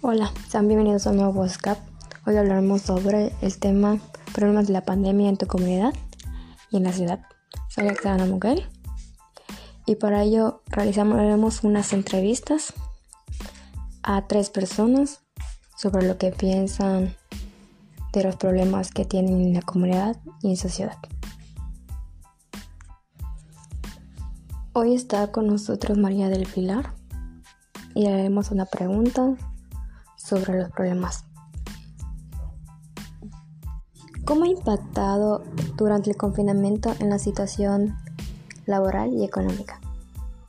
Hola, 0.00 0.32
sean 0.48 0.68
bienvenidos 0.68 1.08
a 1.08 1.10
un 1.10 1.16
nuevo 1.16 1.34
podcast. 1.34 1.80
Hoy 2.24 2.36
hablaremos 2.36 2.82
sobre 2.82 3.32
el 3.42 3.58
tema 3.58 3.98
problemas 4.32 4.68
de 4.68 4.72
la 4.72 4.84
pandemia 4.84 5.28
en 5.28 5.36
tu 5.36 5.48
comunidad 5.48 5.92
y 6.70 6.76
en 6.76 6.84
la 6.84 6.92
ciudad. 6.92 7.26
Soy 7.68 7.88
Alexandra 7.88 8.24
Muguel 8.24 8.64
y 9.86 9.96
para 9.96 10.22
ello 10.22 10.62
realizaremos 10.68 11.64
unas 11.64 11.92
entrevistas 11.92 12.72
a 14.04 14.28
tres 14.28 14.50
personas 14.50 15.22
sobre 15.76 16.06
lo 16.06 16.16
que 16.16 16.30
piensan 16.30 17.16
de 18.12 18.22
los 18.22 18.36
problemas 18.36 18.92
que 18.92 19.04
tienen 19.04 19.40
en 19.40 19.54
la 19.54 19.62
comunidad 19.62 20.16
y 20.42 20.50
en 20.50 20.56
su 20.56 20.68
ciudad. 20.68 20.98
Hoy 24.74 24.94
está 24.94 25.32
con 25.32 25.48
nosotros 25.48 25.98
María 25.98 26.28
del 26.28 26.46
Pilar 26.46 26.94
y 27.96 28.02
le 28.02 28.12
haremos 28.12 28.52
una 28.52 28.64
pregunta 28.64 29.34
sobre 30.28 30.58
los 30.58 30.70
problemas. 30.70 31.24
¿Cómo 34.24 34.44
ha 34.44 34.48
impactado 34.48 35.42
durante 35.74 36.10
el 36.10 36.16
confinamiento 36.16 36.94
en 37.00 37.08
la 37.08 37.18
situación 37.18 37.96
laboral 38.66 39.10
y 39.14 39.24
económica? 39.24 39.80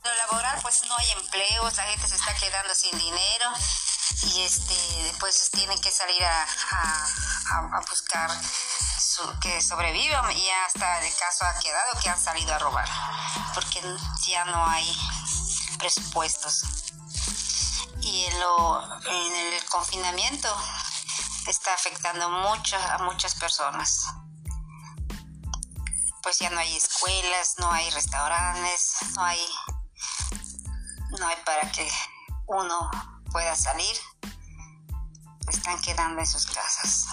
Lo 0.04 0.14
laboral, 0.14 0.58
pues 0.60 0.82
no 0.86 0.96
hay 0.98 1.06
empleos, 1.12 1.76
la 1.76 1.84
gente 1.84 2.06
se 2.06 2.16
está 2.16 2.34
quedando 2.34 2.74
sin 2.74 2.98
dinero 2.98 3.46
y 4.34 4.42
este, 4.42 4.74
después 5.04 5.50
tienen 5.50 5.80
que 5.80 5.90
salir 5.90 6.22
a, 6.22 6.46
a, 7.52 7.80
buscar 7.88 8.30
que 9.40 9.60
sobrevivan 9.62 10.30
y 10.36 10.48
hasta 10.66 11.00
el 11.00 11.12
caso 11.16 11.44
ha 11.44 11.58
quedado 11.58 11.98
que 12.02 12.08
han 12.10 12.20
salido 12.20 12.54
a 12.54 12.58
robar 12.58 12.88
porque 13.54 13.80
ya 14.26 14.44
no 14.44 14.64
hay 14.66 14.86
presupuestos 15.78 16.64
y 18.02 18.24
en, 18.24 18.40
lo, 18.40 18.82
en 19.06 19.54
el 19.54 19.64
confinamiento 19.66 20.48
está 21.46 21.74
afectando 21.74 22.28
mucho 22.28 22.76
a 22.76 22.98
muchas 22.98 23.34
personas. 23.34 24.06
Pues 26.22 26.38
ya 26.38 26.50
no 26.50 26.60
hay 26.60 26.76
escuelas, 26.76 27.56
no 27.58 27.70
hay 27.70 27.90
restaurantes, 27.90 28.96
no 29.14 29.24
hay, 29.24 29.40
no 31.18 31.26
hay 31.26 31.36
para 31.44 31.70
que 31.72 31.90
uno 32.46 32.90
pueda 33.32 33.54
salir. 33.56 33.96
Están 35.48 35.80
quedando 35.80 36.20
en 36.20 36.26
sus 36.26 36.46
casas. 36.46 37.06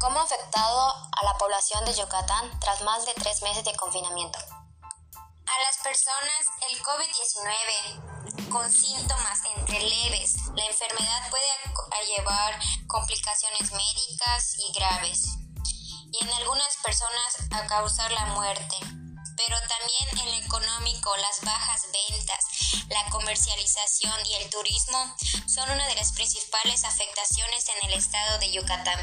¿Cómo 0.00 0.18
ha 0.18 0.22
afectado 0.22 1.10
a 1.12 1.24
la 1.24 1.36
población 1.36 1.84
de 1.84 1.94
Yucatán 1.94 2.58
tras 2.60 2.80
más 2.82 3.04
de 3.04 3.12
tres 3.14 3.42
meses 3.42 3.64
de 3.64 3.76
confinamiento? 3.76 4.38
A 5.50 5.58
las 5.66 5.78
personas 5.82 6.46
el 6.70 6.80
COVID-19 6.80 8.50
con 8.50 8.70
síntomas 8.70 9.40
entre 9.56 9.80
leves, 9.80 10.36
la 10.54 10.64
enfermedad 10.64 11.28
puede 11.28 11.44
llevar 12.16 12.60
complicaciones 12.86 13.72
médicas 13.72 14.56
y 14.58 14.72
graves 14.72 15.24
y 16.12 16.24
en 16.24 16.30
algunas 16.34 16.76
personas 16.84 17.48
a 17.50 17.66
causar 17.66 18.12
la 18.12 18.26
muerte. 18.26 18.76
Pero 18.80 19.56
también 19.68 20.18
en 20.20 20.30
lo 20.30 20.46
económico, 20.46 21.16
las 21.16 21.40
bajas 21.42 21.82
ventas, 21.92 22.46
la 22.88 23.10
comercialización 23.10 24.14
y 24.26 24.34
el 24.34 24.50
turismo 24.50 25.16
son 25.46 25.68
una 25.68 25.86
de 25.88 25.96
las 25.96 26.12
principales 26.12 26.84
afectaciones 26.84 27.68
en 27.68 27.90
el 27.90 27.98
estado 27.98 28.38
de 28.38 28.52
Yucatán. 28.52 29.00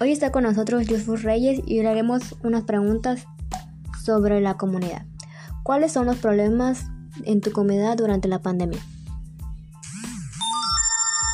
Hoy 0.00 0.10
está 0.10 0.32
con 0.32 0.42
nosotros 0.42 0.88
Jesús 0.88 1.22
Reyes 1.22 1.60
y 1.66 1.80
le 1.80 1.88
haremos 1.88 2.34
unas 2.42 2.64
preguntas 2.64 3.26
sobre 4.04 4.40
la 4.40 4.54
comunidad. 4.54 5.06
¿Cuáles 5.62 5.92
son 5.92 6.06
los 6.06 6.16
problemas 6.18 6.80
en 7.24 7.40
tu 7.40 7.52
comunidad 7.52 7.96
durante 7.96 8.26
la 8.26 8.40
pandemia? 8.40 8.82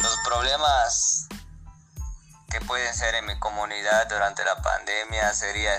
Los 0.02 0.18
problemas 0.26 1.26
que 2.50 2.60
pueden 2.66 2.92
ser 2.92 3.14
en 3.14 3.26
mi 3.26 3.38
comunidad 3.38 4.06
durante 4.10 4.44
la 4.44 4.60
pandemia 4.60 5.32
sería 5.32 5.70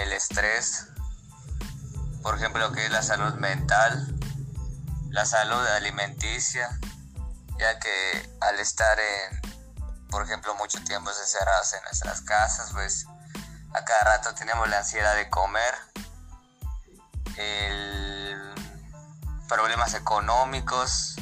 el 0.00 0.12
estrés, 0.12 0.86
por 2.22 2.36
ejemplo, 2.36 2.70
que 2.70 2.84
es 2.84 2.92
la 2.92 3.02
salud 3.02 3.34
mental, 3.34 4.14
la 5.10 5.26
salud 5.26 5.66
alimenticia, 5.76 6.68
ya 7.58 7.80
que 7.80 8.36
al 8.40 8.60
estar 8.60 8.96
en 9.00 9.47
por 10.10 10.22
ejemplo, 10.22 10.54
mucho 10.54 10.82
tiempo 10.84 11.10
encerrados 11.10 11.72
en 11.74 11.82
nuestras 11.84 12.20
casas, 12.22 12.70
pues 12.72 13.06
a 13.74 13.84
cada 13.84 14.16
rato 14.16 14.34
tenemos 14.34 14.68
la 14.68 14.78
ansiedad 14.78 15.14
de 15.16 15.28
comer, 15.28 15.74
problemas 19.48 19.94
económicos. 19.94 21.16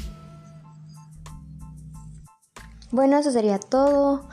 Bueno, 2.91 3.19
eso 3.19 3.31
sería 3.31 3.59
todo 3.59 4.29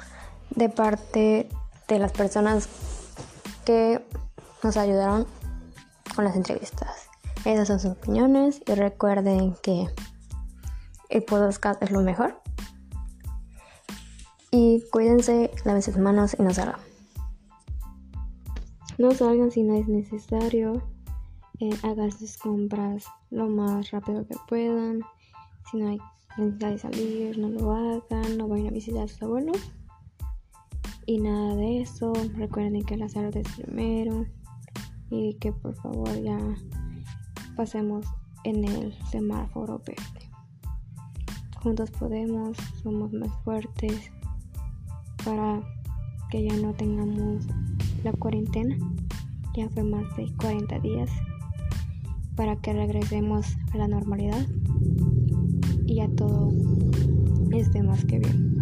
de 0.52 0.70
parte 0.70 1.50
de 1.88 2.00
las 2.00 2.12
personas 2.12 2.68
que 3.66 4.08
nos 4.62 4.78
ayudaron 4.78 5.28
con 6.16 6.26
las 6.26 6.36
entrevistas. 6.36 7.10
Esas 7.46 7.68
son 7.68 7.80
sus 7.80 7.92
opiniones 7.92 8.62
y 8.66 8.74
recuerden 8.76 9.56
que 9.62 9.94
el 11.10 11.24
podcast 11.24 11.82
es 11.82 11.92
lo 11.92 12.02
mejor. 12.02 12.43
Y 14.56 14.84
cuídense, 14.92 15.50
lávense 15.66 15.90
las 15.94 16.00
manos 16.00 16.36
y 16.38 16.44
no 16.44 16.54
salgan. 16.54 16.80
No 19.00 19.10
salgan 19.10 19.50
si 19.50 19.64
no 19.64 19.74
es 19.74 19.88
necesario. 19.88 20.84
Eh, 21.60 21.76
hagan 21.82 22.12
sus 22.12 22.38
compras 22.38 23.06
lo 23.32 23.50
más 23.50 23.90
rápido 23.90 24.28
que 24.28 24.36
puedan. 24.48 25.02
Si 25.72 25.78
no 25.78 25.88
hay 25.88 25.98
necesidad 26.38 26.70
de 26.70 26.78
salir, 26.78 27.38
no 27.40 27.50
lo 27.50 27.72
hagan. 27.72 28.38
No 28.38 28.48
vayan 28.48 28.68
a 28.68 28.72
visitar 28.74 29.06
a 29.06 29.08
sus 29.08 29.24
abuelos. 29.24 29.58
Y 31.08 31.20
nada 31.20 31.56
de 31.56 31.82
eso. 31.82 32.14
Recuerden 32.36 32.84
que 32.84 32.96
la 32.96 33.10
salud 33.10 33.36
es 33.36 33.48
primero. 33.54 34.28
Y 35.10 35.34
que 35.40 35.52
por 35.52 35.74
favor 35.78 36.14
ya 36.22 36.38
pasemos 37.56 38.06
en 38.44 38.66
el 38.66 38.94
semáforo 39.10 39.80
verde. 39.80 40.30
Juntos 41.64 41.90
podemos, 41.90 42.56
somos 42.84 43.12
más 43.14 43.32
fuertes 43.44 44.12
para 45.24 45.62
que 46.30 46.44
ya 46.44 46.56
no 46.58 46.74
tengamos 46.74 47.46
la 48.04 48.14
cuarentena. 48.14 48.78
Ya 49.56 49.70
fue 49.70 49.84
más 49.84 50.04
de 50.16 50.32
40 50.38 50.80
días 50.80 51.10
para 52.36 52.56
que 52.56 52.74
regresemos 52.74 53.56
a 53.74 53.78
la 53.78 53.88
normalidad 53.88 54.46
y 55.86 55.96
ya 55.96 56.10
todo 56.10 56.52
esté 57.52 57.84
más 57.84 58.04
que 58.06 58.20
bien. 58.20 58.54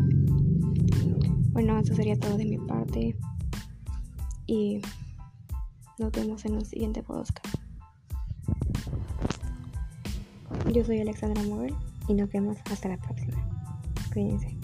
Bueno, 1.53 1.77
eso 1.79 1.95
sería 1.95 2.19
todo 2.19 2.37
de 2.37 2.45
mi 2.45 2.57
parte 2.57 3.15
y 4.47 4.81
nos 5.97 6.11
vemos 6.11 6.43
en 6.45 6.55
el 6.55 6.65
siguiente 6.65 7.03
podcast. 7.03 7.55
Yo 10.73 10.83
soy 10.83 10.99
Alexandra 10.99 11.43
Mover 11.43 11.73
y 12.07 12.13
nos 12.13 12.29
vemos 12.31 12.57
hasta 12.71 12.89
la 12.89 12.97
próxima. 12.97 13.37
Cuídense. 14.13 14.60